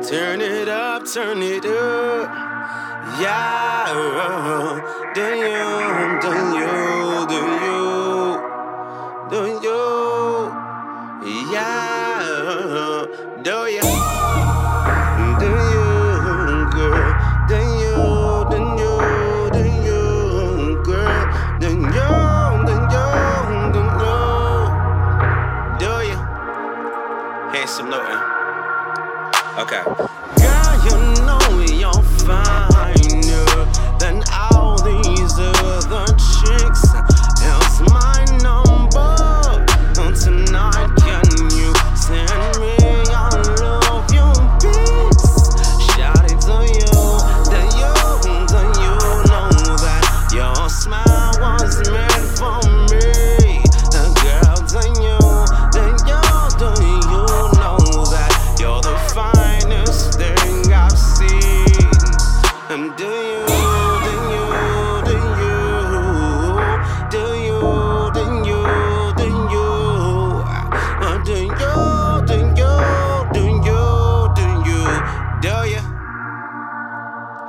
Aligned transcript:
Turn 0.00 0.40
it 0.40 0.68
up, 0.68 1.04
turn 1.12 1.42
it 1.42 1.66
up. 1.66 2.30
Yeah, 3.20 3.92
do 5.12 5.22
you, 5.22 6.20
do 6.22 6.30
you, 6.54 7.26
do 7.26 7.40
you, 7.64 7.80
do 9.28 9.40
you, 9.60 9.82
yeah, 11.52 13.06
do 13.42 13.58
you, 13.66 13.82
do 15.40 15.50
you, 15.72 15.86
girl, 16.70 17.10
do 17.48 17.58
you, 17.58 17.94
do 18.50 18.62
you, 18.78 18.94
do 19.50 19.62
you, 19.82 20.02
girl, 20.84 21.22
do 21.58 21.66
you, 21.66 21.98
do 22.66 22.74
you, 22.94 23.10
do 23.74 23.82
you, 23.98 24.14
do 25.80 25.90
you, 26.06 26.18
Handsome 27.52 27.90
Newton. 27.90 28.06
Eh? 28.06 28.37
Okay. 29.58 29.82
Girl, 29.82 30.84
you 30.84 31.26
know 31.26 31.37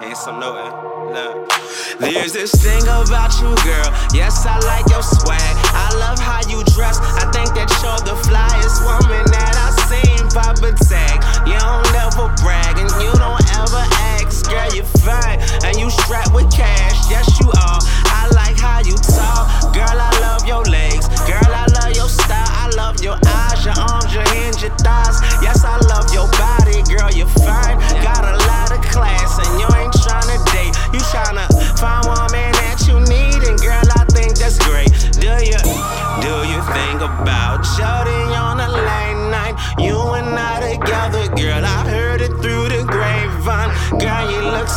ain't 0.01 0.17
some 0.17 0.39
noting. 0.39 0.71
Uh, 0.71 1.33
Look. 1.99 2.13
There's 2.13 2.33
this 2.33 2.51
thing 2.51 2.81
about 2.83 3.33
you, 3.41 3.49
girl. 3.65 3.89
Yes, 4.13 4.45
I 4.45 4.59
like 4.59 4.87
your 4.89 5.03
swag. 5.03 5.55
I 5.73 5.93
love 5.97 6.19
how 6.19 6.41
you 6.49 6.63
dress. 6.75 6.99
I 6.99 7.29
think 7.31 7.53
that 7.55 7.69
you're 7.81 8.01
the 8.05 8.15
fly 8.27 8.48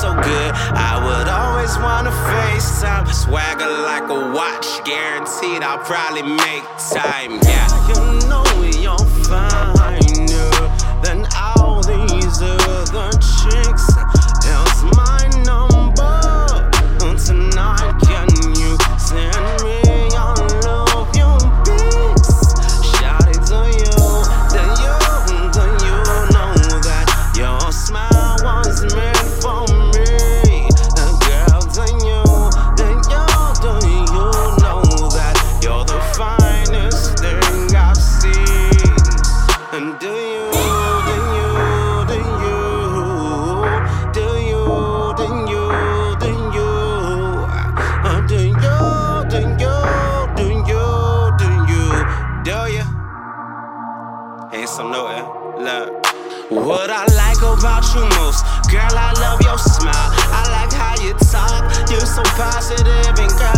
so 0.03 0.13
good. 0.15 0.51
I 0.75 0.99
would 1.05 1.29
always 1.29 1.79
wanna 1.79 2.11
FaceTime. 2.11 3.07
Swagger 3.15 3.71
like 3.91 4.11
a 4.11 4.33
watch, 4.35 4.67
guaranteed 4.85 5.63
I'll 5.63 5.79
probably 5.79 6.23
make 6.23 6.65
time. 6.91 7.39
Yeah, 7.43 7.69
you 7.89 8.29
know 8.29 8.52
saying 54.67 54.77
some. 54.77 54.93
Look. 54.93 56.07
What 56.51 56.91
I 56.91 57.07
like 57.15 57.39
about 57.39 57.85
you 57.95 58.03
most, 58.19 58.45
girl, 58.71 58.83
I 58.93 59.13
love 59.21 59.41
your 59.43 59.59
smile. 59.59 59.95
I 59.95 60.45
like 60.53 60.73
how 60.73 60.95
you 61.03 61.15
talk. 61.15 61.91
You're 61.91 62.01
so 62.01 62.23
positive 62.37 63.19
and 63.19 63.31
girl. 63.39 63.52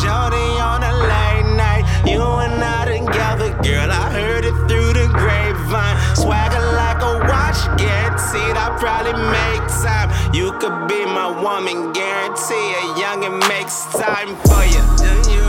Shorty 0.00 0.48
on 0.60 0.82
a 0.82 0.92
late 0.92 1.48
night. 1.56 1.84
You 2.06 2.22
and 2.22 2.62
I 2.62 2.84
together, 2.84 3.50
girl. 3.62 3.90
I 3.90 4.10
heard 4.10 4.44
it 4.44 4.56
through 4.68 4.92
the 4.92 5.06
grapevine. 5.12 5.96
Swagger 6.16 6.64
like 6.80 7.00
a 7.02 7.18
watch, 7.30 7.60
guaranteed. 7.78 8.56
I 8.56 8.76
probably 8.78 9.12
make 9.12 9.64
time. 9.82 10.10
You 10.34 10.52
could 10.58 10.88
be 10.88 11.04
my 11.06 11.30
woman, 11.42 11.92
guarantee 11.92 12.74
a 12.80 12.84
youngin' 13.00 13.38
makes 13.48 13.84
time 13.94 14.34
for 14.46 14.64
you. 14.66 14.82
Do 14.98 15.12
you, 15.30 15.44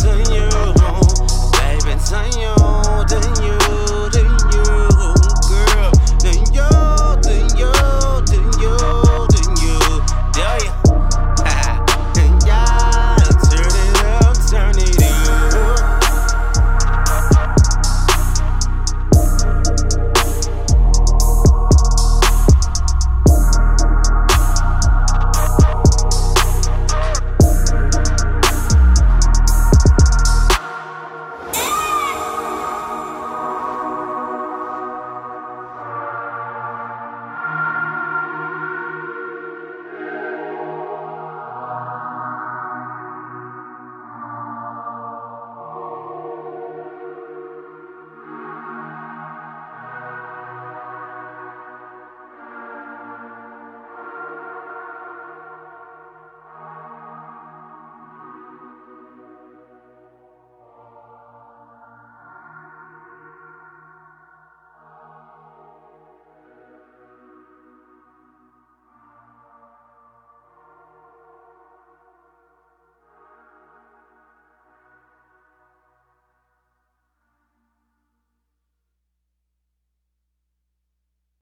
do 0.00 0.12
you, 0.32 0.48
baby? 1.58 1.94
Do 2.08 2.40
you? 2.40 2.41